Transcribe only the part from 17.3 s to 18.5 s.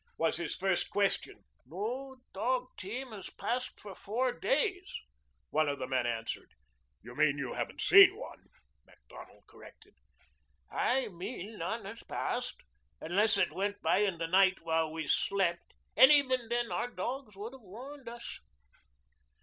would have warned us."